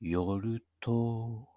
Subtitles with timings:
[0.00, 1.48] 夜と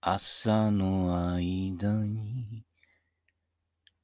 [0.00, 2.64] 朝の間に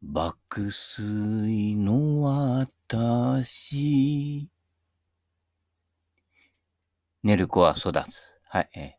[0.01, 4.49] 爆睡の私
[7.25, 8.37] 寝る子は育つ。
[8.45, 8.71] はい。
[8.77, 8.91] えー、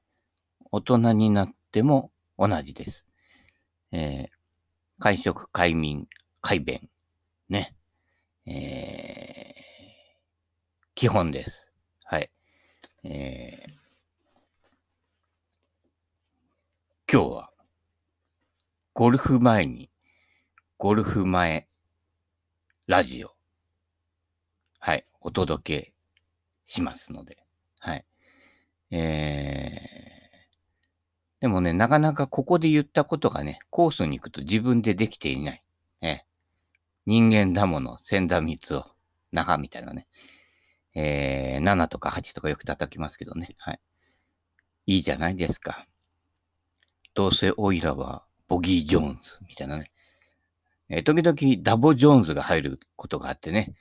[0.74, 3.06] 大人になっても同じです。
[3.94, 4.30] えー、
[5.00, 6.10] 会食、快眠、
[6.42, 6.90] 快便。
[7.48, 7.74] ね。
[8.46, 9.60] えー、
[10.94, 11.72] 基本です。
[12.04, 12.30] はい。
[13.06, 13.79] えー、
[17.12, 17.50] 今日は、
[18.94, 19.90] ゴルフ前に、
[20.78, 21.68] ゴルフ前
[22.86, 23.32] ラジオ、
[24.78, 25.94] はい、お届け
[26.68, 27.40] しますので、
[27.80, 28.06] はい。
[28.92, 35.64] えー、でもね、なかなかここで言ったことがね、コースに行くと自分でできていない。
[36.04, 36.26] え
[37.08, 38.86] 人間だもの、千田光夫、
[39.32, 40.06] 中みたいなね。
[40.94, 43.56] えー、7とか8とかよく叩きますけどね。
[43.58, 43.80] はい。
[44.86, 45.89] いいじゃないですか。
[47.20, 49.92] どうせオイラはボギー・ジョーンズみたいなね。
[50.88, 53.74] えー、時々ダボ・ジョーンズが入ることがあってね。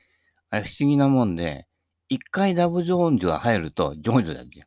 [0.51, 1.69] あれ不思議なもんで、
[2.09, 4.67] 一回ダボ・ジョーンズが入ると、ジョーンズだっけ？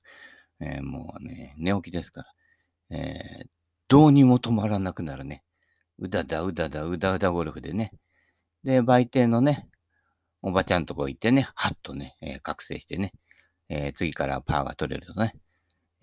[0.61, 2.21] えー、もうね、寝起きですか
[2.89, 2.97] ら。
[2.97, 3.47] えー、
[3.89, 5.43] どうにも止まらなくなるね。
[5.99, 7.91] うだだうだだうだうだゴルフでね。
[8.63, 9.67] で、売店のね、
[10.41, 13.11] おばちゃんとこ行ってね、はっとね、えー、覚醒してね、
[13.67, 15.35] えー、次からパーが取れるとね、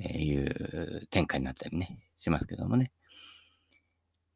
[0.00, 2.92] えー、いう展開になったりね、しますけどもね。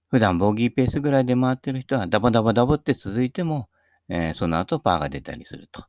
[0.08, 3.68] 普段ボギーペースぐらいで回ってる人はダボダボダボって続いても、
[4.08, 5.84] えー、その後パーが出たりすると。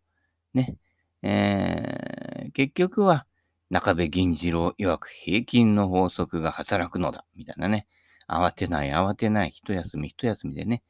[0.54, 0.78] ね。
[1.24, 3.26] えー、結局は、
[3.70, 7.26] 中部銀次郎曰く平均の法則が働くのだ。
[7.36, 7.88] みたいなね。
[8.30, 9.50] 慌てない慌てない。
[9.50, 10.84] 一休み一休みでね。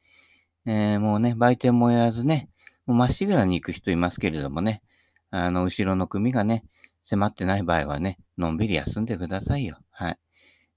[0.66, 2.50] えー、もうね、売店もやらずね、
[2.86, 4.82] もうまっしぐらに行く人いますけれどもね。
[5.30, 6.64] あの、後ろの組がね、
[7.04, 9.78] 迫ってない場合はね、のんびり休んでくださいよ。
[9.90, 10.18] はい。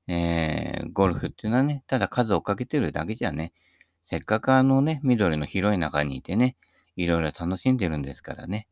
[0.07, 3.53] えー、ゴルフっていうのはね、ただ数をかけてるだけじゃね、
[4.05, 6.55] せっかくあのね、緑の広い中にいてね、
[6.95, 8.67] いろいろ楽しんでるんですからね、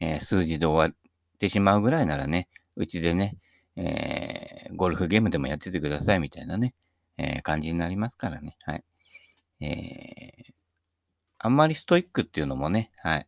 [0.00, 3.36] えー、数字で終わってしまうぐらいならね、うちでね、
[3.76, 6.74] えー、ゴルフゲームでもやっててくださいみたいなね、
[7.18, 8.56] え、感じになりますからね。
[8.64, 8.84] はい。
[9.60, 10.32] え、
[11.38, 13.26] あんまりストイックっていうのもね、はい。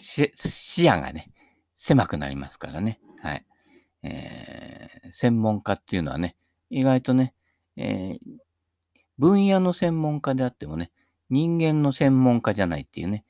[0.00, 1.32] 視野がね、
[1.76, 3.00] 狭くなりますからね。
[3.22, 3.44] はい。
[4.02, 6.36] えー、専門家っていうのはね、
[6.70, 7.34] 意外とね、
[7.76, 8.18] えー、
[9.18, 10.90] 分野の専門家であってもね、
[11.30, 13.24] 人間の専門家じゃないっていうね、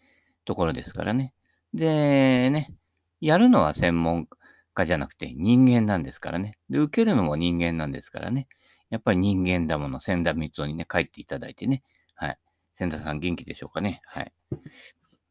[0.45, 1.35] ところですからね。
[1.75, 2.75] で、ね、
[3.21, 4.29] やるのは専門
[4.75, 6.59] 家じゃなくて人間なんですからね。
[6.71, 8.49] で、受けるのも人間なんですからね。
[8.91, 11.83] やっぱり人間だもの、千田光夫にね、帰っていただいてね。
[12.15, 12.39] はい。
[12.75, 14.01] 千田さん元気でしょうかね。
[14.07, 14.33] はい。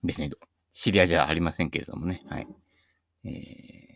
[0.04, 0.32] 別に
[0.74, 2.22] 知り合いじゃありませんけれどもね。
[2.30, 2.48] はい。
[3.24, 3.87] えー、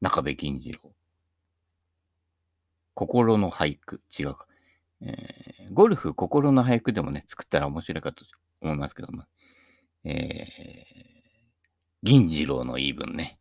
[0.00, 0.92] 中部金次郎。
[2.94, 4.02] 心の俳句。
[4.16, 4.46] 違うか。
[5.00, 8.24] えー、ゴルフ心の俳句でもね、作ったら面白いかと
[8.60, 9.24] 思いますけども。
[10.04, 10.48] えー、
[12.02, 13.38] 銀次郎の言い分ね。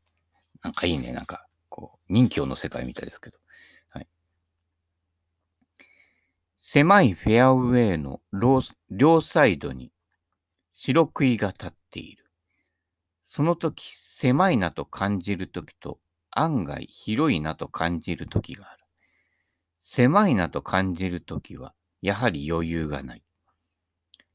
[0.64, 1.12] なんかいいね。
[1.14, 3.38] なんか、こう、人形の世界みたいですけど。
[3.92, 4.08] はい。
[6.60, 9.92] 狭いフェアウェイの両サイドに
[10.74, 12.26] 白杭が立っている。
[13.30, 16.00] その時、狭いなと感じる時と、
[16.40, 18.84] 案外広いなと感じる時がある。
[19.82, 23.24] 狭いなと感じる時は、やはり余裕がない。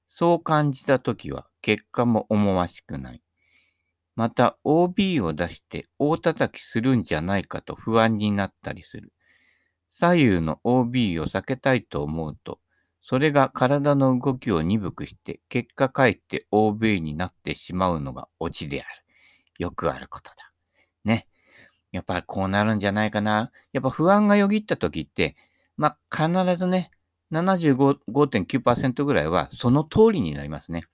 [0.09, 3.23] そう感じた時は、結果も思わしくない。
[4.17, 9.13] また OB を出して大叩きするんじゃないかと不安になったりする。
[9.87, 12.59] 左右の OB を避けたいと思うと、
[13.01, 19.05] それが体の動きを鈍くして、結果かえって OB になってしまうのがオチである。
[19.59, 20.37] よくあることだ。
[21.05, 21.29] ね。
[21.93, 23.53] やっぱこうなるんじゃないかな。
[23.73, 25.37] やっぱ不安がよぎった時って、
[25.77, 26.91] まあ、必ずね、
[27.33, 30.85] 75.9%ぐらいはその通りになりますね。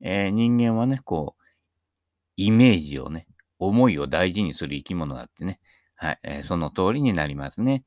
[0.00, 1.42] えー、人間はね、こう、
[2.36, 3.26] イメージをね、
[3.58, 5.60] 思いを大事にする生き物だってね。
[5.94, 7.84] はい、えー、その通りになりますね。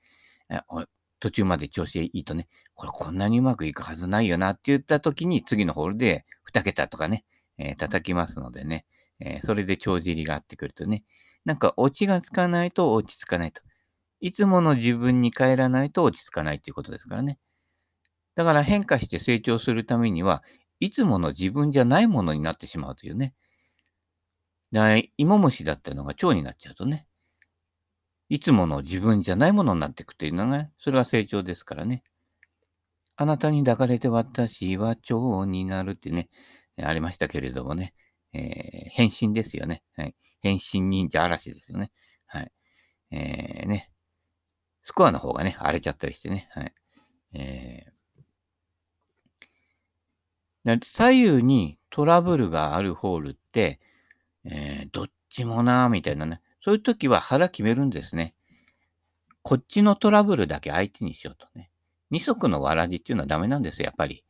[0.50, 0.88] えー、
[1.20, 7.26] 途中まで調子いいとね、これこんなにうまくいくはずないよなって言った時に次のホールで2桁とかね、
[7.58, 8.86] えー、叩きますのでね、
[9.20, 11.04] えー、それで帳尻が合ってくるとね、
[11.46, 13.62] なんかオチがつかないと落ち着かないと。
[14.20, 17.38] いつもの自分に帰らないと落ち着かないっていうことですからね。
[18.36, 20.44] だから変化して成長するためには、
[20.80, 23.34] いつもの自分じゃないものになってしまうというね。
[24.72, 27.08] だ芋虫だったのが蝶になっちゃうとね、
[28.28, 32.04] いつもの自分じゃないものになっていくというのが、それは成長ですからね。
[33.16, 36.30] あなたに抱かれて私は蝶になるってね、
[36.82, 37.94] ありましたけれどもね、
[38.34, 39.84] えー、変身ですよね。
[39.96, 40.16] はい。
[40.46, 41.92] 変身忍者嵐ですよね。
[42.28, 42.52] はい。
[43.10, 43.90] えー、ね。
[44.84, 46.48] スコアの方がね、荒れちゃったりしてね。
[46.52, 46.74] はい。
[47.34, 53.80] えー、左右にトラブルがあるホールって、
[54.44, 56.42] えー、どっちもなーみたいなね。
[56.64, 58.36] そういう時は腹決めるんですね。
[59.42, 61.72] こっちのトラブルだけ相手にしようとね。
[62.12, 64.24] 二足のわらじっていうのはダメなんですよ、やっぱり。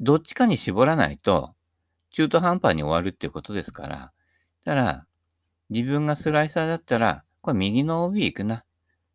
[0.00, 1.54] どっちかに絞らないと、
[2.12, 4.12] 中途半端に終わるっていうことですから。
[4.64, 5.06] ただ、
[5.70, 8.64] 自分がスライサーだったら、これ右の OB 行くな。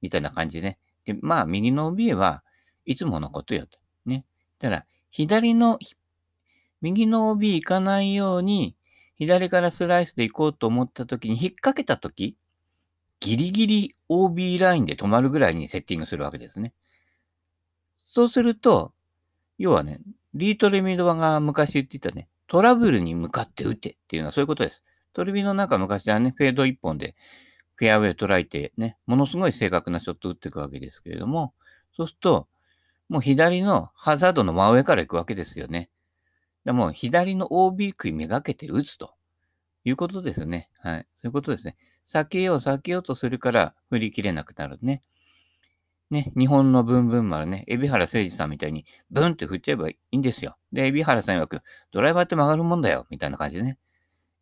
[0.01, 0.79] みたいな感じでね。
[1.05, 2.43] で、まあ、右の OB は
[2.85, 3.79] いつものことよと。
[4.05, 4.25] ね。
[4.59, 5.79] ただ、左の、
[6.81, 8.75] 右の OB 行かないように、
[9.17, 12.35] 左からスライスで行こうと思った時に引っ掛けた時、
[13.19, 16.73] ギリギリ OB ラインで止まるぐらいにセッティングするわけですね。
[18.07, 18.93] そうすると、
[19.57, 20.01] 要はね、
[20.33, 24.83] リートレミドバが昔言ってたね、トラブルに向かって打てっていうのはそういうことです。
[25.15, 27.15] トレビの中昔はね、フェード一本で
[27.75, 31.53] フェアウェイ捉えてね、ものすごい正確なショット打っていくわけですけれども、
[31.95, 32.47] そうすると、
[33.07, 35.89] もう左のハザードの真上から行くわけですよね。
[36.65, 39.13] でも左の OB 区めがけて打つと
[39.85, 40.69] いうことですね。
[40.79, 41.07] はい。
[41.15, 41.77] そういうことですね。
[42.11, 45.01] 避けよう、避けようとするから振り切れなくなるね。
[46.09, 50.57] ね、日本のブンブン丸ね、海老原誠二さんみたいに、ブンって振っちゃえばいいんですよ。
[50.71, 51.61] で、海老原さん曰く、
[51.91, 53.77] ドライバーって曲がるもんだよ、みたいな感じでね。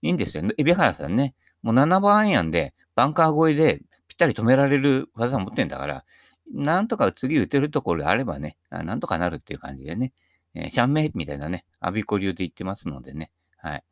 [0.04, 0.44] いいんですよ。
[0.58, 6.06] 海老原さんね、もう7番アイアンで、バンカー越えでぴったり止められる技を持ってんだから、
[6.54, 10.12] なんとか次打てるところであればね、なんとかなるっていう感じでね、
[10.56, 13.84] えー、シャンメイみたいなね、アビコ流で言ってますのでね、はい。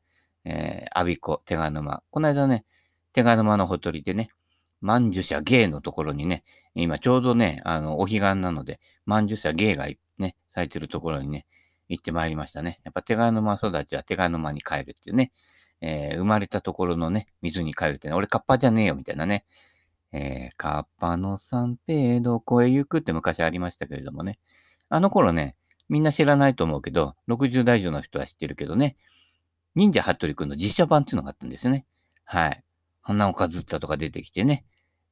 [0.44, 2.04] えー、アビコ、手賀沼。
[2.12, 2.66] この間ね、
[3.14, 4.30] 手賀沼のほとりでね、
[4.82, 6.44] 万樹社芸のところにね、
[6.76, 9.88] 今ちょうどね、あの、お彼岸なので、万樹社芸が
[10.18, 11.46] ね、咲いてるところにね、
[11.88, 12.80] 行ってまいりましたね。
[12.84, 15.32] やっぱ手賀沼育ちは手賀沼に帰るっていうね、
[15.82, 19.46] えー、生まれたところのね、水に帰るってね、俺カッパじゃねえよみたいなね、
[20.14, 24.40] えー、カッパの三平どこへ行くって昔ありましたけれどもね、
[24.90, 25.56] あの頃ね、
[25.90, 28.96] みんな知らないと思うけど、60代以上の人は知ってるけどね、
[29.76, 31.86] 忍者ハットリくんの実写版っていうのがあったんですね。
[32.26, 32.64] はい。
[33.02, 34.66] 花岡ずったとか出てきてね、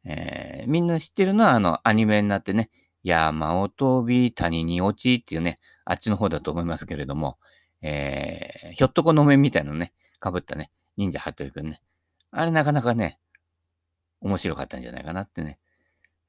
[0.06, 2.70] えー、みんな知ってるのはあのアニメになってね、
[3.04, 7.38] 山を飛び、谷に落ちっていうね、あっちの方だと思いますけれども、
[7.82, 11.82] えー、ひょっとこの面みたいなね、かぶったね、忍者ハットリくんね。
[12.32, 13.20] あれなかなかね、
[14.22, 15.60] 面白かったんじゃないかなってね。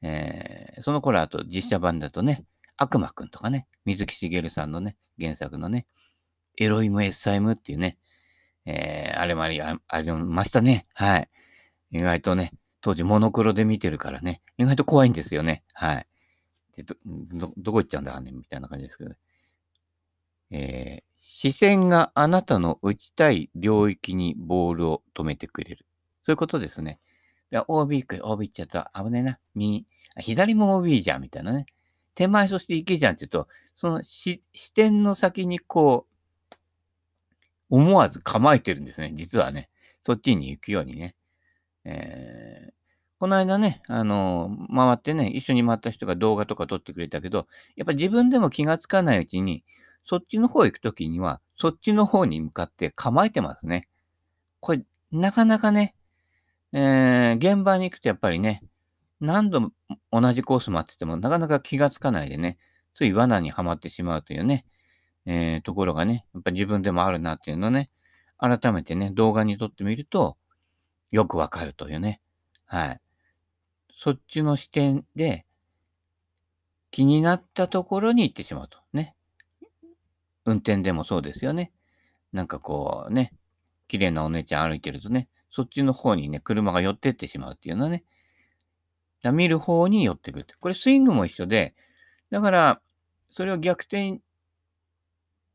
[0.03, 2.45] えー、その頃あと実写版だとね、
[2.77, 5.87] 悪魔くんとかね、水木しげるさんのね、原作のね、
[6.59, 7.99] エロイム・エッサイムっていうね、
[8.65, 10.87] えー、あれもあり、ありましたね。
[10.95, 11.29] はい。
[11.91, 15.65] 意外とね、当時モノクロで見てるからね、意外と怖いんですよね。
[15.75, 16.07] はい。
[16.77, 19.17] でど、ど、どこ行っちゃうんだねみたいな感じですけど、ね、
[20.51, 25.87] えー、視線があなたの打ちたい領域にボールを止めてくれる。
[26.23, 26.99] そういうことですね。
[27.51, 28.93] で OB 行く OB 行っちゃった。
[28.95, 29.39] 危ねえな。
[29.55, 29.87] 右。
[30.19, 31.67] 左も OB じゃん、みたいなね。
[32.15, 34.43] 手前そして行けじゃんって言うと、その視
[34.75, 36.07] 点の先にこ
[36.51, 36.57] う、
[37.71, 39.13] 思わず構えてるんですね。
[39.15, 39.69] 実はね。
[40.03, 41.15] そっちに行くようにね。
[41.85, 42.73] えー、
[43.19, 47.47] この間ね、あのー、回ってね、一緒に回った人が動画とか撮ってくれたけど、
[47.77, 49.65] やっぱ自分でも気がつかないうちに、
[50.05, 53.89] そっちの方行くときには、そっちの方に向かって構えてますね。
[54.61, 54.83] これ、
[55.13, 55.95] なかなかね、
[56.73, 58.63] えー、現場に行くとやっぱりね、
[59.21, 59.73] 何度も
[60.11, 62.59] 同じコース待ってても、なかなか気がつかないでね、
[62.95, 64.65] つい罠にはまってしまうというね、
[65.27, 67.91] えー、ところがね、やっぱ自分でもあるなっていうのね、
[68.39, 70.37] 改めてね、動画に撮ってみると、
[71.11, 72.21] よくわかるというね。
[72.65, 73.01] はい。
[73.97, 75.45] そっちの視点で、
[76.91, 78.79] 気になったところに行ってしまうと。
[78.93, 79.15] ね。
[80.51, 81.73] 運転でもそうですよね。
[82.33, 83.33] なんかこうね、
[83.89, 88.05] 綺麗なお姉ちゃん歩いてるとね、そっちの方にね、車が寄ってってしまうっていうのはね、
[89.33, 90.47] 見る方に寄ってくる。
[90.61, 91.75] これスイングも一緒で、
[92.31, 92.81] だから、
[93.31, 94.21] それを逆転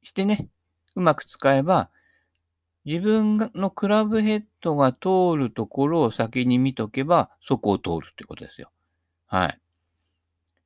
[0.03, 0.47] してね、
[0.95, 1.89] うまく使えば、
[2.85, 8.69] 自分のクラブヘッドが通るところを先に見とけば、そこを通るってことですよ。
[9.25, 9.59] はい。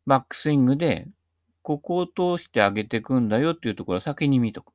[0.05, 1.07] バックスイングで
[1.70, 4.74] ここを通してあげていくんだよっていうところを先に見とく。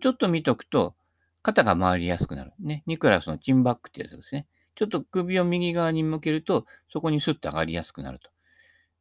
[0.00, 0.96] ちょっと見とくと、
[1.42, 2.52] 肩が回りやすくなる。
[2.58, 2.82] ね。
[2.86, 4.48] ニクラスのチンバックってやつですね。
[4.74, 8.30] ちょっと首を右側に向けると、そこにスッと上がりやすくなると。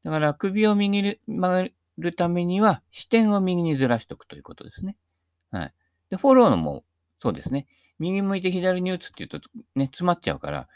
[0.03, 1.67] だから首を右に曲が
[1.97, 4.95] るためには、視点を右にずらしておくということですね。
[5.49, 5.73] はい。
[6.11, 6.83] で、フォローのも
[7.19, 7.65] そうですね。
[7.97, 10.67] 右向いて左に打つって言うとね、詰まっちゃうから、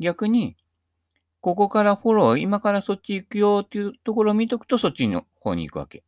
[0.00, 0.56] 逆に、
[1.42, 6.04] ここからフォロー、今からそっち行くよっていうところを見とくとそっちの方に行くわけ。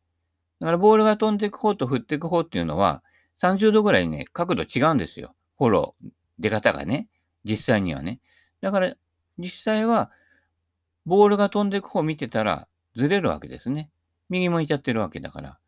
[0.59, 3.03] だからボールが飛んでいく方と振っていく方っていうのは
[3.41, 5.35] 30度ぐらいね、角度違うんですよ。
[5.57, 7.09] フォロー、出方がね。
[7.43, 8.19] 実際にはね。
[8.61, 8.95] だから、
[9.37, 10.11] 実際は、
[11.05, 13.91] ボールが飛んでいく方を見てたら、ずれるわけですね。
[14.29, 15.59] 右向いちゃってるわけだから。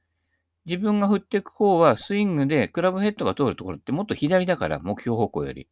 [0.65, 5.67] 自分が振っていく方は、スイングでクラブヘッドが通るところってもっと左だから、目標方向より。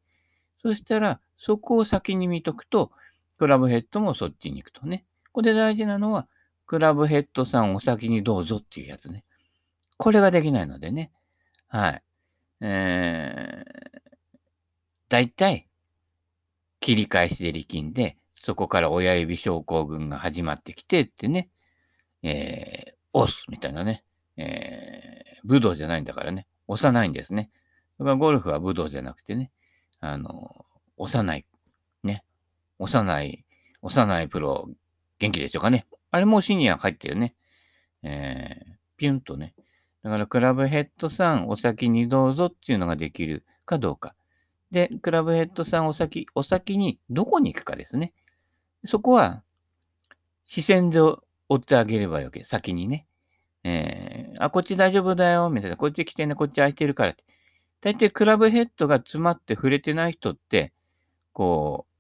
[0.62, 2.92] そしたら、そこを先に見とくと、
[3.38, 5.06] クラブヘッドもそっちに行くとね。
[5.28, 6.28] ここで大事なのは、
[6.66, 9.24] クラブヘッドさんお先にどうぞっていうやつね。
[9.98, 11.12] これができないのでね。
[11.68, 12.04] はい。
[12.62, 14.10] えー、
[15.10, 15.68] だいたい
[16.80, 21.50] 切り返しで力んで、そこから親指症候群が始まってきてってね、
[22.24, 24.04] えー、押すみたいなね、
[24.38, 27.50] えー、武道じゃないんだからね、押さないんですね。
[27.98, 29.52] ゴルフは武道じゃなくてね、
[30.00, 30.66] あの、
[30.98, 31.46] 押さない、
[32.80, 33.46] 押さない、
[33.82, 34.70] 押さないプロ、
[35.20, 35.86] 元気でしょうかね。
[36.12, 37.36] あれもシニア入ってるね。
[38.04, 39.54] えー、ピュンとね。
[40.04, 44.14] だからクラブヘッドさんお先にどうぞっていうのができるかどうか。
[44.72, 48.14] で、クラブヘッドさんお先、お先にどこに行くかですね。
[48.86, 49.42] そこは
[50.46, 51.22] 視線で追
[51.56, 52.44] ってあげればいいわけ。
[52.44, 53.08] 先にね。
[53.64, 55.78] えー、あ、こっち大丈夫だよ、みたいな。
[55.78, 57.24] こっち来てね、こっち空いてるからって。
[57.82, 60.72] 大体クラブヘッドが詰まって触れてない人って、
[61.34, 61.95] こう、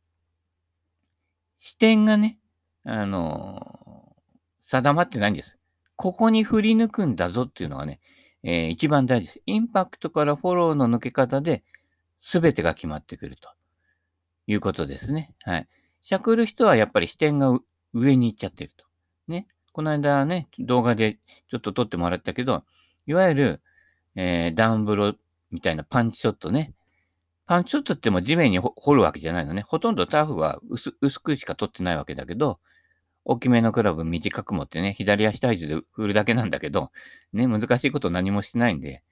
[1.65, 2.37] 視点がね、
[2.83, 4.15] あの
[4.59, 5.57] 定まってないんです。
[5.95, 7.99] ここに振り抜くんだぞっていうのがね、
[8.43, 9.41] えー、一番大事です。
[9.47, 11.63] インパクトからフォローの抜け方で、
[12.21, 13.49] すべてが決まってくると
[14.45, 15.33] いうことですね。
[15.41, 15.67] はい。
[16.01, 17.57] しゃくる人はやっぱり視点が
[17.95, 18.85] 上に行っちゃってると。
[19.27, 19.47] ね。
[19.71, 21.17] この間ね、動画で
[21.49, 22.63] ちょっと撮ってもらったけど、
[23.07, 23.61] いわゆる、
[24.13, 25.15] えー、ダウンブロ
[25.49, 26.74] みたいなパンチショットね。
[27.45, 29.61] パンチショットっても地面に掘るわけじゃないのね。
[29.61, 32.59] ほとんどターフは薄くしか取ってないわけだけど、
[33.23, 36.91] 大きめのクラブ短く持ってね、左足体重で振るだけなんだけど、
[37.33, 39.03] ね、難しいこと何もしてないんで、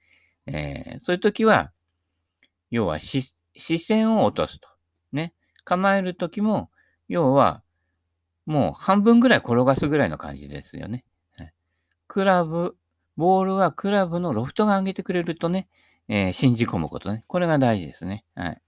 [0.46, 1.72] えー、そういう時は、
[2.70, 4.68] 要は視線を落とすと。
[5.12, 5.32] ね。
[5.64, 6.70] 構える時も、
[7.08, 7.62] 要は、
[8.46, 11.04] もう半分ぐらい転がすぐらいの感じですよね。
[12.06, 12.76] クラブ、
[13.16, 15.68] ボールはクラブのロフトが上げてくれるとね、
[16.08, 17.24] えー、信じ込むことね。
[17.26, 18.24] これが大事ですね。
[18.34, 18.60] はい。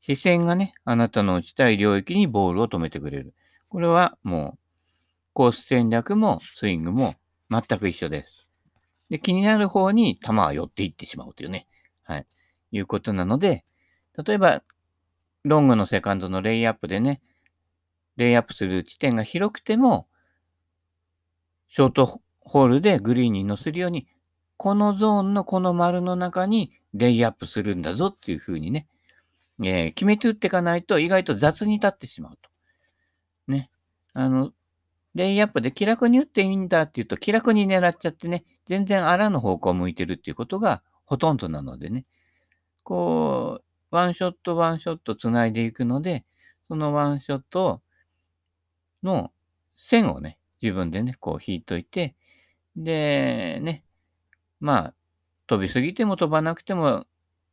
[0.00, 3.34] 視線がね、あなたの打ちたい領域にボールを止めてくれる。
[3.68, 4.58] これはもう、
[5.32, 7.14] コース戦略もスイングも
[7.50, 8.50] 全く一緒です。
[9.10, 11.66] で、気になる方に球は寄っていってしまうというね。
[12.02, 12.26] はい。
[12.72, 13.64] いうことなので、
[14.24, 14.62] 例えば、
[15.44, 17.20] ロングのセカンドのレイアップでね、
[18.16, 20.06] レイアップする地点が広くても、
[21.68, 24.06] ショートホールでグリーンに乗せるように、
[24.60, 28.86] このゾーンのこの丸の中にレイアップするんだぞっていうふうにね、
[29.58, 32.50] えー、決めて打っていかないと意外と雑に立ってしまうと。
[33.48, 33.70] ね。
[34.12, 34.52] あの、
[35.14, 42.04] レイアップで気楽に打っていいんだっていうと、気楽に狙っちゃってね、全然あらの方向を向いてるっていうことがほとんどなのでね、
[42.82, 46.26] こう、ワンショットワンショット繋いでいくので、
[46.68, 47.80] そのワンショット
[49.02, 49.32] の
[49.74, 52.14] 線をね、自分でね、こう引いといて、
[52.76, 53.84] で、ね、
[54.60, 54.94] まあ、
[55.46, 57.06] 飛びすぎても飛ばなくても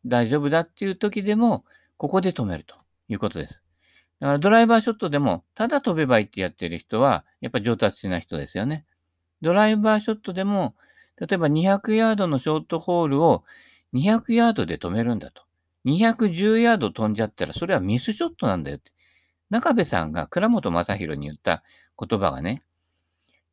[0.05, 1.65] 大丈夫だっていう時でも、
[1.97, 2.75] ここで止めると
[3.09, 3.61] いうことです。
[4.19, 8.85] だからドライバーショットでも、ただ飛べばいいってやってる人は、やっぱ上達しない人ですよね。
[9.41, 10.75] ドライバーショットでも、
[11.19, 13.43] 例えば200ヤードのショートホールを
[13.93, 15.43] 200ヤードで止めるんだと。
[15.85, 18.91] 210ヤード飛んじゃったら、それはミスショットなんだよって。
[19.49, 21.63] 中部さんが倉本正宏に言った
[21.97, 22.63] 言葉がね、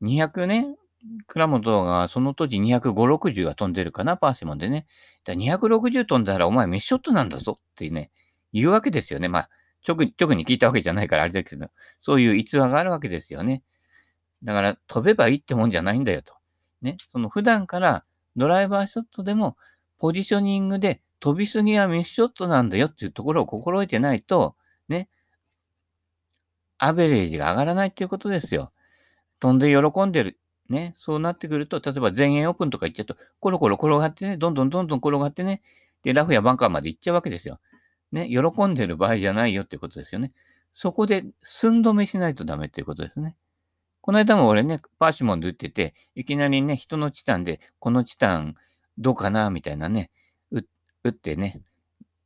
[0.02, 0.76] 200ね、
[1.26, 4.86] 倉本がその当時250、60は飛んでるかな、パーシモンでね。
[5.24, 8.10] だ260飛んだらお前ミスショットなんだぞってね、
[8.52, 9.28] 言うわけですよね。
[9.28, 9.50] まあ、
[9.86, 11.68] 直直に聞いたわけじゃないからあれだけど、
[12.00, 13.62] そういう逸話があるわけですよね。
[14.42, 16.34] だから飛べばいいってもんじゃないんだよと。
[16.82, 16.96] ね。
[17.12, 18.04] その普段から
[18.36, 19.56] ドライバーショットでも
[19.98, 24.56] ポジショニングで飛びすぎはミスショットなんだよっていうところを心得てないと、
[24.88, 25.08] ね。
[26.78, 28.72] アベレージが上がらないっていうことですよ。
[29.40, 30.38] 飛んで喜んでる。
[30.74, 30.94] ね。
[30.96, 35.62] そうなってくると、例えば全英オープンとか行っちゃうと、コロコロ転がってね、どんどんどんどん転がってね、
[36.02, 37.60] で、ラフやバンカーまで行っちゃうわけですよ。
[38.12, 40.32] ね、喜んでる場合じゃないよってことですよね。
[40.74, 43.36] そこで寸止めしないとダメっていうことですね。
[44.00, 48.54] この間も俺ね、パーシモンで打ってて、いきなりね、人のチタンで、このチタン
[48.98, 50.10] どうかなみたいなね、
[50.50, 51.62] 打ってね、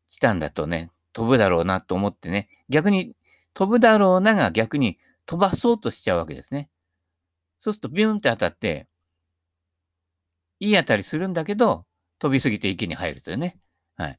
[0.09, 3.14] チタンだとね、飛ぶだろうなと思ってね、逆に
[3.55, 6.69] 飛ぶだろうなが逆に飛ばそうとしちゃうわけですね。
[7.61, 8.87] そうするとビューンって当たって、
[10.61, 11.85] いい当たりするんだけど、
[12.19, 13.59] 飛びすぎて池に入るというね。
[13.97, 14.19] はい。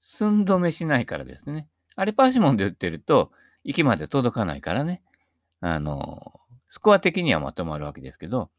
[0.00, 1.68] 寸止めしないからですね。
[1.96, 3.32] あれパーシモンで打ってると、
[3.64, 5.02] 息まで届かないからね。
[5.60, 8.50] あの、スコア的にはまとまるわけですけど、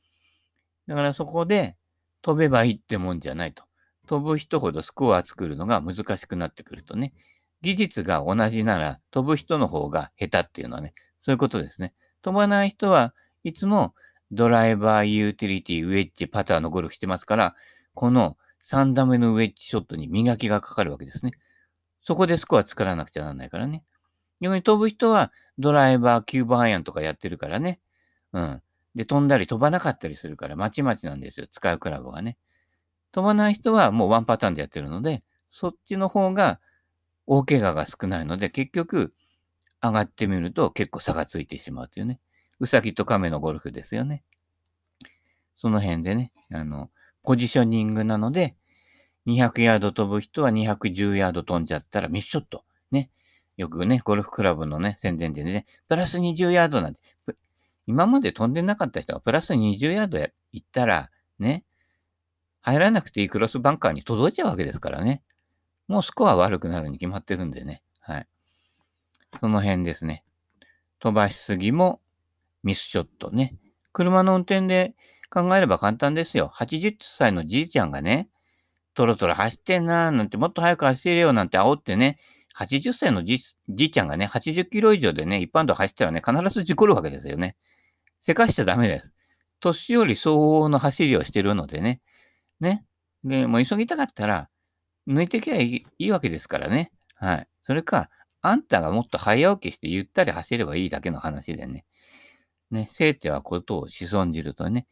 [0.87, 1.75] だからそこで
[2.21, 3.63] 飛べばいいってもんじゃないと。
[4.07, 7.13] 飛ぶ人ほどスコア作るのが難しくなってくるとね。
[7.61, 11.93] 技術が同じなら飛ぶ人の方が下手っていうのはね、そういうことですね。
[12.21, 13.95] 飛ばない人はいつも
[14.33, 17.55] ドライバー、ユーティリティ、ウェッジ、パターのゴルフしてますから、
[17.93, 21.33] この3打目のウェッジショットに磨きがかかるわけですね。
[22.01, 23.83] そこでスコア作らなくちゃならないからね。
[24.41, 27.79] 逆に飛ぶ人はドライバー、キューブアイアンとかやってるからね。
[28.33, 28.61] うん。
[28.95, 31.47] で、飛んだり飛ばなかったりするから、まちまちなんですよ。
[31.51, 32.37] 使うクラブがね。
[33.11, 36.59] 飛ばない人はもうワンパターンでやってるので、そっちの方が
[37.27, 39.13] 大怪我が少ないので、結局、
[39.81, 42.19] 上がってみると結構差がついてしまうというね。
[42.63, 44.23] うさぎと亀のゴルフですよね。
[45.57, 46.89] その辺でね、あの、
[47.21, 48.55] ポジショニングなので、
[49.27, 52.63] 200ヤード飛ぶ人は210ヤード飛んじゃったらミスショット。
[52.89, 53.09] ね。
[53.57, 57.01] よくね、ゴルフクラブのね、宣伝でね、プラス20ヤードなんて、
[57.85, 60.17] 今まで飛んでなかった人がプラス20ヤード
[60.53, 61.65] 行ったら、ね、
[62.61, 65.21] 入らなくていいクロスバンカーに届いちゃうわけですからね。
[65.89, 67.83] もうスコア悪くなるに決まってるんでね。
[67.99, 68.27] はい。
[69.41, 70.23] その辺ですね。
[70.99, 71.99] 飛ばしすぎも
[72.63, 73.55] ミスショットね。
[73.91, 74.95] 車の運転で
[75.29, 76.51] 考えれば簡単ですよ。
[76.53, 78.29] 80歳のじいちゃんがね、
[78.93, 82.19] トロトロ走ってんなーなんて、もっと早く走れよなんて煽ってね、
[82.55, 87.55] 80歳のじいちゃんがね、80キロ以上でね、一般道走ったらね、必ず事故るわけですよね。
[88.21, 89.13] せかしちゃダメです。
[89.59, 92.01] 年寄り相応の走りをしてるのでね。
[92.59, 92.85] ね。
[93.23, 94.49] で、もう急ぎたかったら、
[95.07, 96.91] 抜いてきゃいいわけですからね。
[97.15, 97.47] はい。
[97.63, 98.09] それか、
[98.41, 101.85] あんたがもっと早起きしてゆったり走ればいいだけの話でね。
[102.73, 104.87] ね、生てはことをしそんじるとね、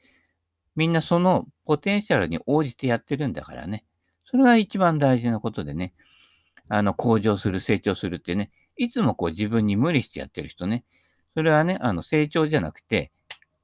[0.76, 3.84] みんなそのポテンシャルに応じてやってるんだからね。
[4.26, 5.94] それが一番大事なことでね、
[6.70, 10.86] あの、向上する、成長するってね、いつもこう自分に無理してやってる人ね、
[11.36, 13.12] それはね、あの、成長じゃなくて、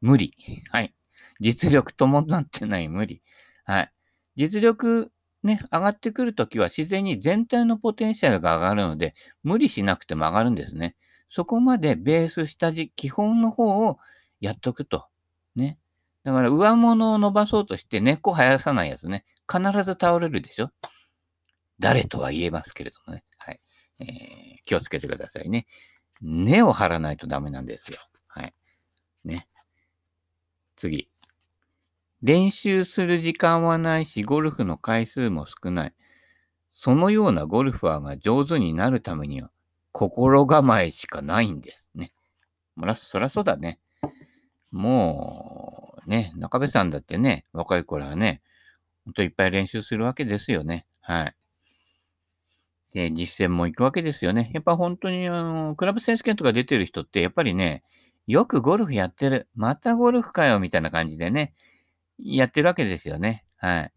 [0.02, 0.34] 無理。
[0.72, 0.94] はい。
[1.40, 3.22] 実力伴ってない無理。
[3.66, 3.92] はい。
[4.36, 5.12] 実力
[5.44, 10.96] ね、上がってくるときは自然に全体のポテンシャルが上がるので、無理しなくても上がるんですね。
[11.30, 14.00] そこまでベース下地、基本の方を
[14.40, 15.08] やっとくと。
[15.56, 15.78] ね。
[16.24, 19.26] だから上物を伸ばそうとして根っこ生やさないやつね。
[19.52, 20.72] 必ず倒れるでしょ
[21.80, 23.24] 誰とは言えますけれどもね。
[23.38, 23.62] はい。
[24.00, 24.08] えー、
[24.66, 25.68] 気をつけてくださいね。
[26.22, 28.00] 根を張らないとダメなんですよ。
[28.28, 28.54] はい。
[29.24, 29.48] ね。
[30.76, 31.10] 次。
[32.22, 35.94] 練習する時間はないし、ゴルフの回数も少ない。
[36.74, 39.52] そのようなゴルファーが上手になるためには、
[39.92, 42.12] 心構えしかないんですね。
[42.96, 43.80] そらそうだね。
[44.72, 48.42] もう、ね、中部さんだってね、若い頃はね、
[49.06, 50.86] ほんといっぱい練習するわけですよね。
[51.02, 51.36] はい。
[52.94, 54.52] で、実践も行くわけですよね。
[54.54, 57.84] やっぱ本当に、あの、クラブ選手権とか出てる人って、やっぱりね、
[58.28, 59.48] よくゴルフやってる。
[59.56, 61.54] またゴルフかよ、みたいな感じでね、
[62.18, 63.46] やってるわけですよね。
[63.58, 63.94] はい。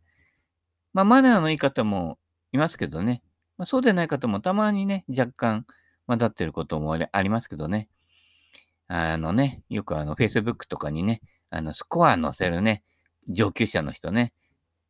[0.93, 2.19] まあ、マナーのいい方も
[2.53, 3.23] いますけどね。
[3.57, 5.67] まあ、そうでない方もたまにね、若干
[6.07, 7.89] 混ざってることもありますけどね。
[8.93, 12.83] あのね、よくあの、Facebook とかにね、あの、スコア載せるね、
[13.29, 14.33] 上級者の人ね、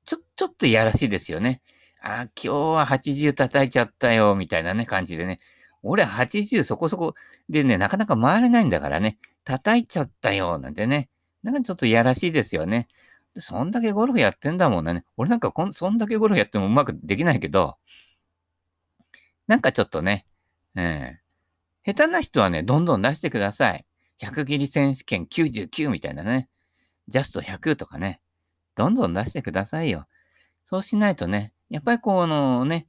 [0.06, 1.60] ちょ、ちょっといやらしいですよね。
[2.00, 5.38] あ、今日は80叩いちゃったよ、みたいなね、感じでね。
[5.82, 7.14] 俺80そこそこ
[7.50, 11.10] でね、なかなか回れないんだからね、叩いちゃったよ、なんてね。
[11.42, 12.88] なんかちょっといやらしいですよね。
[13.36, 15.04] そんだけゴルフやってんだもんね。
[15.18, 17.76] 俺なんかこん、そんだけゴルフやってもうまくできないけど、
[19.46, 20.24] なんかちょっとね、
[20.74, 23.84] えー、下手な人はね、どんどん出してください。
[24.20, 26.48] 100切り選手権99みたいなね。
[27.08, 28.20] ジャスト100とかね。
[28.76, 30.06] どんどん出してくださいよ。
[30.64, 32.86] そうしないとね、やっぱりこのね、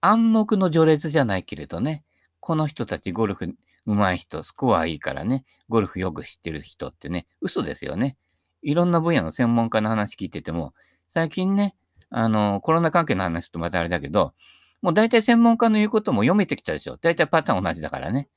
[0.00, 2.04] 暗黙の序列じゃないけれどね、
[2.40, 3.54] この人たちゴルフ
[3.86, 8.16] 上手い人、スコアいいからね、ゴルフよく知ってる人ってね、嘘ですよね。
[8.62, 10.74] いろんな分野の専門家の話聞いてても、
[11.10, 11.74] 最近ね、
[12.10, 14.34] あの、コロナ関係の話とまたあれだけど、
[14.82, 16.96] もう大体専門家の言うことも読めてきちゃうでしょ。
[16.96, 18.28] 大体パターン同じだからね。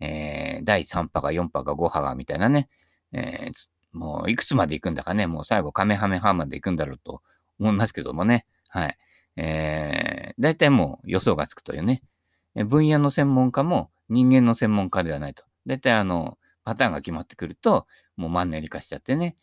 [0.00, 2.68] えー、第3波が4波が5波がみたいなね。
[3.12, 3.52] えー、
[3.92, 5.26] もういくつまで行くんだかね。
[5.26, 7.22] もう最後カメハメハまで行くんだろうと
[7.58, 8.46] 思いますけどもね。
[8.68, 8.98] はい。
[9.36, 12.02] えー、大体もう予想がつくというね。
[12.54, 15.44] 分野の専門家も人間の専門家ではないと。
[15.66, 19.36] 大体あの、パターンが決まってくると、もうマンネリ化しちゃってね。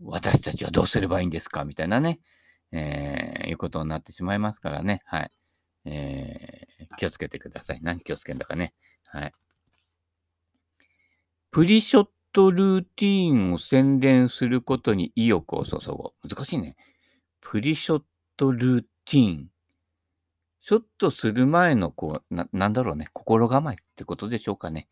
[0.00, 2.20] 私たちはどうすればいいんですかみたいなね、
[2.72, 5.02] えー、いうことになってしまいますからね。
[5.04, 5.30] はい。
[5.84, 7.80] えー、気をつけてください。
[7.82, 8.74] 何気をつけんだかね。
[9.08, 9.32] はい。
[11.52, 16.28] プリショットルーティーンを洗練することに意欲を注ごう。
[16.28, 16.76] 難しいね。
[17.42, 18.02] プリショッ
[18.38, 19.48] トルーティーン。
[20.62, 23.08] ショットする前の、こう、な、なんだろうね。
[23.12, 24.88] 心構えってことでしょうかね。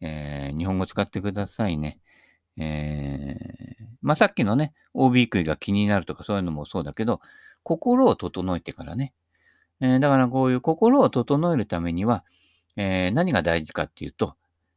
[0.00, 1.98] えー、日本語使ってくださいね。
[2.56, 7.20] えー、まあ、さっきのね、OB 食いが気になるとかそういうのもそうだけど、
[7.64, 9.12] 心を整えてからね、
[9.80, 12.24] えーだからこういう心を整えるためには、
[12.76, 14.36] えー何が大事かっていうと、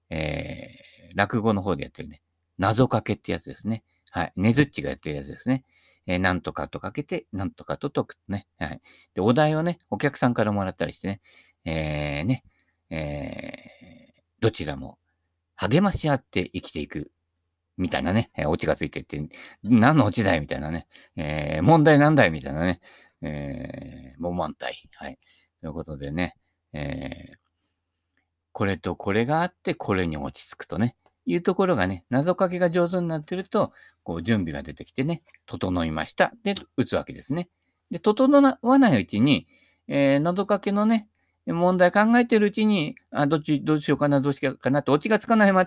[0.09, 2.21] えー落語の方でやってるね、
[2.57, 3.83] 謎かけってやつですね。
[4.11, 4.33] はい。
[4.35, 5.63] ねずっちがやってるやつですね。
[6.07, 8.47] えーなんとかとかけて、なんとかと解くね。
[8.57, 8.81] はい。
[9.13, 11.21] で、お題をね、お客さんからもらったりしてね、
[11.65, 12.43] えーね、
[12.89, 13.79] えー
[14.41, 14.97] どちらも
[15.55, 17.11] 励まし合って生きていく、
[17.77, 19.21] みたいなね、えーオチがついてって、
[19.63, 22.81] 何のオチだいみたいなね、えー問題なんだいみたいなね、
[23.21, 24.89] えー、も満体。
[24.93, 25.19] はい。
[25.61, 26.35] ということでね、
[26.73, 27.48] えー
[28.59, 33.71] これとこれがあって、これに落ち着くとね、いうところがね、謎かけが上手になってると、
[34.03, 36.33] こう準備が出てきてね、整いました。
[36.43, 37.47] で、打つわけですね。
[37.89, 39.47] で、整わないうちに、
[39.87, 41.07] えー謎かけのね、
[41.45, 45.65] 問題考えてるうちに、あ、どっち、どうしようかな、どうしようかなって、オチがつかないま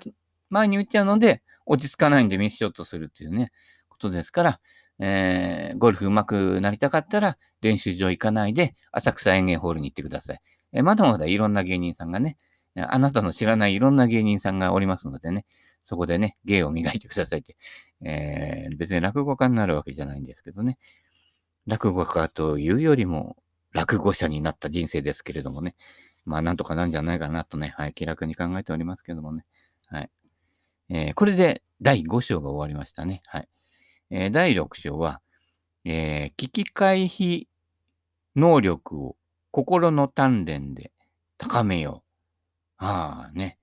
[0.50, 3.52] 前に打っちゃうので、落ち着かないんでミスショットするっていうね、
[3.88, 4.60] ことですから、
[4.98, 10.40] えーゴルフ上手くなりたかったら、練習場行かないで、浅草園芸ホールに行ってください。
[10.74, 12.36] えーまだまだいろんな芸人さんがね、
[12.76, 15.44] あなたの知らないいろんな芸人さんがおりますのでね、
[15.86, 17.56] そこでね、芸を磨いてくださいって。
[18.04, 20.78] えー別に落語家になるわけじゃないんですけどね。
[21.66, 23.36] 落語家というよりも、
[23.72, 25.76] 落語者になった人生ですけれどもね。
[26.24, 29.44] まあ、なんとかなんじゃないかなとね、はい、気楽に考えておりますけどもね。
[29.88, 30.10] はい。
[30.90, 33.22] えーこれで第5章が終わりましたね。
[33.26, 33.48] はい。
[34.10, 35.20] えー第6章は、
[35.84, 37.46] えー危機回避
[38.36, 39.16] 能力を
[39.50, 40.92] 心の鍛錬で
[41.38, 42.11] 高めよう。
[42.84, 43.58] ああね。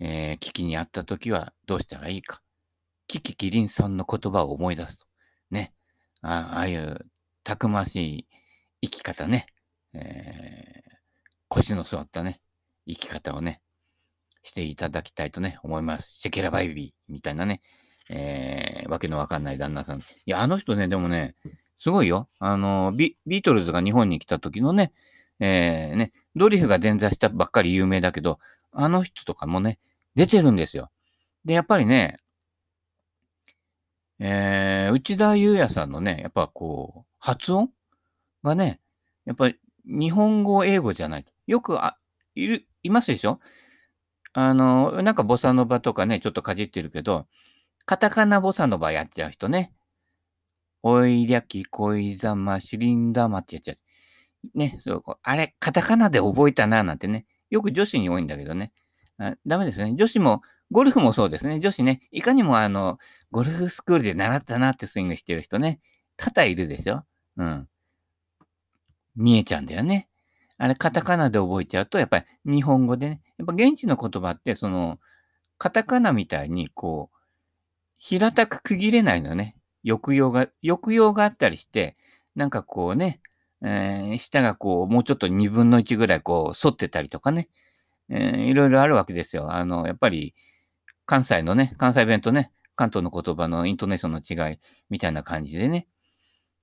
[0.00, 2.42] えー危機にあったときはどうしたらいいか。
[3.06, 5.06] キキキリンさんの言葉を思い出すと。
[5.50, 5.72] ね。
[6.20, 7.06] あああいう
[7.44, 8.26] たくましい
[8.82, 9.46] 生き方ね。
[9.94, 10.88] えー
[11.50, 12.42] 腰の座ったね、
[12.86, 13.62] 生き方をね、
[14.42, 16.18] していただきたいとね、思います。
[16.18, 17.62] シェケラバイビーみたいなね、
[18.10, 20.00] えーわけのわかんない旦那さん。
[20.00, 21.36] いや、あの人ね、でもね、
[21.78, 22.28] すごいよ。
[22.38, 24.92] あの、ビビートルズが日本に来た時のね、
[25.40, 28.38] えーね、ドリフが前座したばっかり有名だけど、
[28.72, 29.78] あの人とかもね、
[30.14, 30.90] 出てるんですよ。
[31.44, 32.18] で、やっぱりね、
[34.18, 37.70] えー、内田祐也さんのね、やっぱこう、発音
[38.42, 38.80] がね、
[39.26, 41.26] やっぱり日本語、英語じゃない。
[41.46, 41.98] よく、あ、
[42.34, 43.40] いる、いますでしょ？
[44.32, 47.26] あの、なんかボサノバとかね、ちょっとかじってるけど、
[47.86, 49.72] カタカナボサノバやっちゃう人ね。
[50.82, 53.78] おいりゃき、こいざま、しりんだまってやっちゃう。
[54.54, 57.26] ね、そう、あれ、カタカナで覚えたな、なんてね。
[57.50, 58.72] よく女子に多いんだけどね。
[59.46, 59.94] ダメですね。
[59.96, 61.60] 女子も、ゴルフもそうですね。
[61.60, 62.98] 女子ね、いかにもあの、
[63.30, 65.80] ゴルフスクールで習ったなってスイングしてる人ね、
[66.16, 67.04] 多々いるでしょ
[67.36, 67.68] うん。
[69.16, 70.08] 見えちゃうんだよね。
[70.58, 74.98] あれ、カタカナで覚えちゃうと、やっぱり日本語でね、やっぱ現地の言葉って、その、
[75.56, 77.16] カタカナみたいに、こう、
[77.96, 79.56] 平たく区切れないのね。
[79.86, 81.96] 抑揚が、抑揚があったりして、
[82.34, 83.20] なんかこうね、
[83.64, 87.48] えー下がこう、もうちょっと2分の1ぐらいこう、反ってたりとかね、
[88.10, 89.52] えーいろいろあるわけですよ。
[89.52, 90.34] あの、やっぱり、
[91.06, 94.58] 関西のね、関西弁とね、関東の言葉のイントネーションの違い
[94.90, 95.88] みたいな感じでね、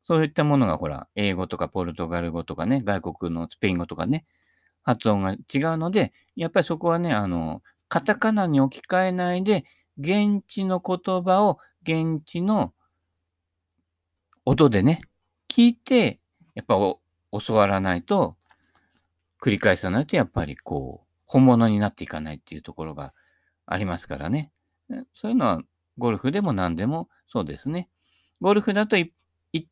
[0.04, 4.26] そういったものがほら、英語とかポルトガル語とかね、外国のスペイン語とかね、
[4.84, 9.66] 発音が違うので、やっぱりそこはね、あの、カタカナに置き換えないで、
[10.00, 12.74] 現地の言葉を現地の
[14.46, 15.02] 音でね、
[15.50, 16.20] 聞いて、
[16.56, 18.36] やっぱ教わらないと、
[19.41, 23.13] 繰り返さないと、やっぱりこう、本物になっていかないっていうところが
[23.65, 24.52] ありますからね。
[25.13, 25.62] そういうのは、
[25.98, 27.89] ゴルフでも何でもそうですね。
[28.41, 29.12] ゴルフだと一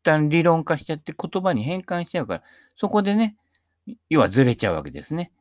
[0.04, 2.44] 旦理論化しちゃって言葉に変換しちゃうから、
[2.78, 3.36] そこでね、
[4.10, 5.32] 要はずれちゃうわけですね。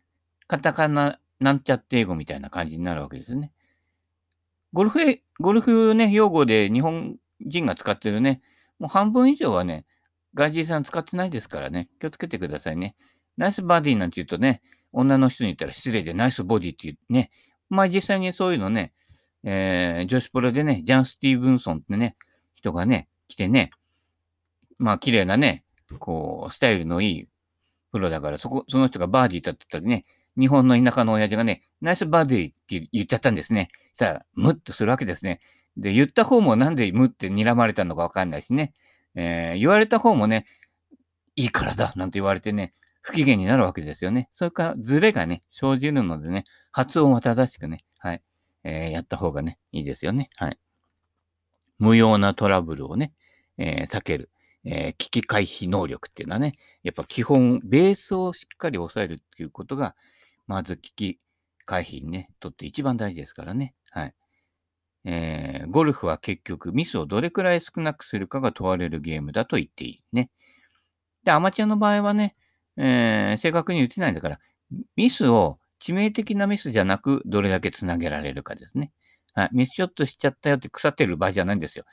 [0.46, 3.52] カタカナ、なんちゃって英語みたいな感じになるわけですね。
[4.72, 8.42] ゴルフ、ゴルフね、用語で日本人が使ってるね、
[8.78, 9.84] もう半分以上はね、
[10.34, 12.96] 外人さん使ってないですからね、気をつけてくださいね。
[13.36, 17.30] ナイスバディなんて言うとね、女の人に言ったら失礼でナイスボディっていうね、
[17.68, 18.92] まあ実際にそういうのね、
[19.44, 22.16] えー、女子プロでね、ジャン・スティーブンソンってね、
[22.54, 23.70] 人がね、来てね、
[24.78, 25.64] まあ綺麗なね、
[25.98, 27.28] こう、スタイルのいい
[27.90, 30.04] プロだから、そこ、その人がバーディーだった時ね、
[30.38, 33.68] 日本の田舎の親父がね、ナイスバーディーって言っちゃったんですね。
[33.92, 35.40] そしたら、ムッとするわけですね。
[35.76, 38.72] で、言った方もなんでムって睨まれたのかわかんないしね。
[39.14, 40.46] えー言われた方もね、
[41.36, 44.28] いいからだなんて言われてね、不機嫌になるわけですよね。
[44.32, 48.22] それからズレがね、生じるのでね、発音は正しくね、はい、
[48.64, 50.30] えーやった方がね、いいですよね。
[50.36, 50.58] はい。
[51.78, 53.12] 無用なトラブルをね、
[53.58, 54.30] えー避ける、
[54.64, 59.94] えー危機回避能力っていうのはね、やっぱ基本、ベースをしっかり抑えるっていうことが、
[60.46, 61.18] まず危機
[61.66, 63.74] 回避にね、とって一番大事ですからね。
[63.90, 64.14] はい。
[65.04, 70.30] えーゴルフは結局ミスをどれくらい少なくするかが問われるゲームだと言っていいね。
[71.24, 72.36] で、アマチュアの場合はね、
[72.76, 74.38] えー、正確に打てないんだから、
[74.96, 78.92] ミスを致命的なミスじゃなく、どれだけつなげられるかですね。
[79.34, 79.50] はい。
[79.52, 81.84] ミスショットしちゃったよって腐ってる場合じゃないんですよ。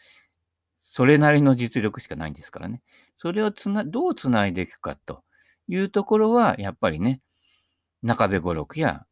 [0.82, 2.82] それなりの実力しかないんですからね。
[3.18, 5.24] それをつな、どうつないでいくかと
[5.68, 7.22] いうところは、やっぱりね、
[8.02, 9.06] 中部語録や、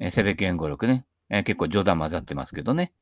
[0.00, 2.92] えー、セベケン語録ね、えー、結構冗談混ざってますけどね、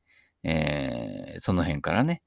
[0.43, 2.21] えー、その辺からね。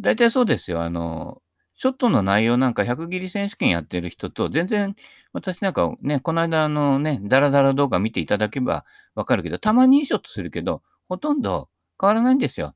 [0.00, 0.82] 大体そうですよ。
[0.82, 1.42] あの、
[1.74, 4.94] ショットの内容なんか100切り選手権やってる人と、全然、
[5.32, 11.70] 私なんかね、この間のね、ダラダラ動画見ていただけばわかるけど、たまにいいショットするけど、ほとんど
[12.00, 12.74] 変わらないんですよ。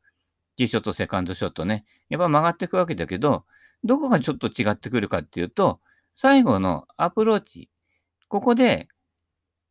[0.56, 1.84] ティーショット、セカンドショットね。
[2.08, 3.44] やっぱ曲がっていくわけだけど、
[3.84, 5.80] どこがちょっと違ってくるかっていうと、
[6.14, 7.70] 最後のアプローチ。
[8.28, 8.88] ここで、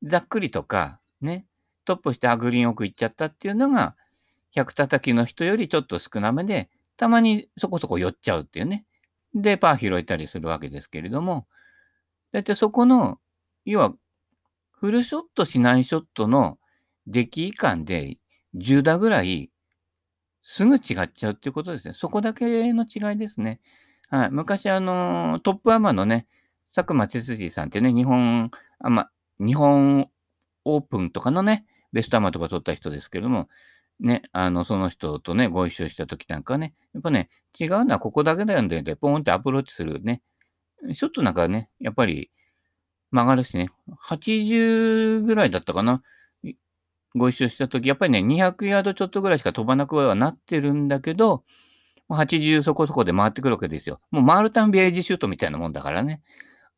[0.04, 1.48] ざっくりとか、ね、
[1.86, 3.96] トップしてあグリーン奥行っちゃったっていうのが、
[4.56, 8.86] 100叩きの人よりちょっと少なめで、たまにそこそこ寄っちゃうっていうね。
[9.34, 11.48] で、パー拾えたりするわけですけれども、
[12.32, 13.20] だいたいそこの、
[13.66, 13.94] 要は、
[14.72, 16.60] フルショットしないショットの
[17.08, 18.18] 出来以下で
[18.56, 19.50] 10打ぐらい
[20.44, 21.94] すぐ違っちゃうっていうことですね。
[21.96, 23.62] そこだけの違いですね。
[24.10, 24.32] はい。
[24.32, 26.28] 昔、あの、トップアマのね、
[26.76, 30.10] 佐久間哲司さんってね、日本、あま、日本
[30.66, 33.48] オープンとかのね、ベストアマとか取った人ですけれども、
[34.04, 40.22] ね、あの、その人とね、ご一緒した時なんかね、やっぱね、違うのはここだけだよね、で、ポーンってアプローチするね。
[40.94, 42.30] ちょっとなんかね、やっぱり
[43.12, 43.70] 曲がるしね、
[44.06, 46.04] 80ぐらいだったかな。
[47.16, 51.44] ご一緒した時、やっぱりね、200ヤードちょっとぐらいしか飛ばなくはなってるんだけど、
[52.10, 54.02] 80そこそこで回ってくるわけですよ。
[54.12, 56.22] もう回るたんびエイジシュートみたいなもんだからね。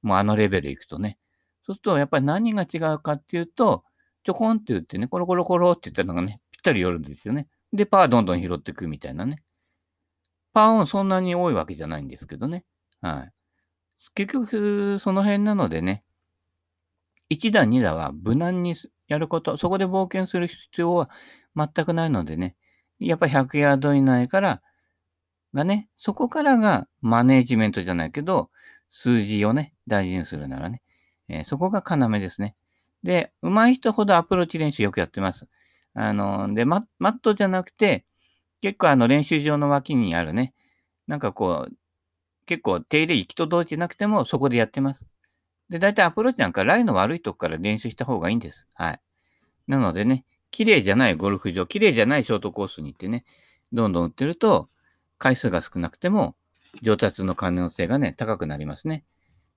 [0.01, 1.17] もうあのレベルいくとね。
[1.65, 3.83] そうすると、やっぱり何が違うかっていうと、
[4.25, 7.47] ちょこんって言ってね、コロコロコロって言ったのがね、ったり寄るんですよね。
[7.71, 9.43] で、パーどんどん拾っていくみたいなね。
[10.53, 12.65] パーオンそんなに多いわけじゃないんですけどね。
[13.01, 13.31] はい。
[14.15, 16.03] 結局、その辺なのでね、
[17.29, 18.75] 1打、2打は無難に
[19.07, 21.09] やること、そこで冒険する必要は
[21.55, 22.55] 全くないのでね、
[22.99, 24.61] やっぱ100ヤード以内から
[25.53, 28.49] がね、そこからがマネージメントじゃないけど、
[28.89, 30.81] 数字をね、大事にするならね、
[31.27, 32.55] えー、そこが要ですね。
[33.03, 35.47] で、上手い人ほどアプローチ練習よくやってます。
[35.95, 38.05] あの、で、ママットじゃなくて、
[38.61, 40.53] 結構あの練習場の脇にあるね、
[41.07, 41.73] なんかこう、
[42.45, 45.05] 結構手入れ行き届いてなくてもそこでやってます。
[45.69, 48.67] で、大体アプローチなんかライの悪いとこから練習した方がいいんです。
[48.75, 48.99] はい。
[49.67, 53.25] なのでね、綺麗じゃないゴルフ場、綺麗じゃないショートコースに行ってね、
[53.73, 54.69] どんどん打ってると、
[55.17, 56.35] 回数が少なくても
[56.81, 59.03] 上達の可能性がね、高くなりますね。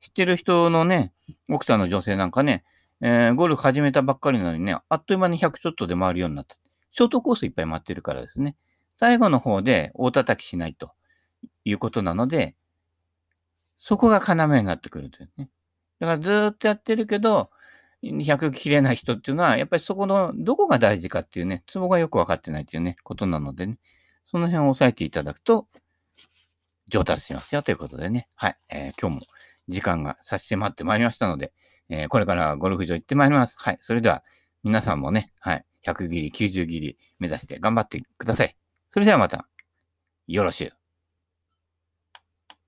[0.01, 1.13] 知ってる人のね、
[1.49, 2.65] 奥さんの女性なんかね、
[3.01, 6.57] えー、ゴルフ始めたばっかりなのにね、あっという間に100ちょっとで回るようになった。
[6.93, 8.57] ショートコースいっぱい回ってるからですね。
[8.99, 10.93] 最後の方で大叩きしないと
[11.65, 12.57] いうことなので、
[13.79, 15.49] そこが要になってくるというね。
[16.01, 17.51] だからずっとやってるけど、
[18.03, 23.79] 100切れない人っていうのは、やっぱりそこのどこが大事かっていうね、ツボがよくわかってないっていうね、ことなのでね、
[24.31, 25.67] その辺を押さえていただくと、
[26.89, 29.23] 上達しますよということでね、はい、えー、今日も
[29.69, 31.53] 時間が差し迫ってまいりましたので、
[31.89, 33.57] えー、これからゴルフ場行ってまいります。
[33.59, 34.23] はい、それでは
[34.63, 38.57] 皆さんもね、はい、100ギリ、90ギリ目指して頑張ってください。
[38.91, 39.49] それではまた、
[40.27, 40.78] よろしゅう。